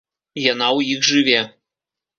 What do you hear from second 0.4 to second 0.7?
Яна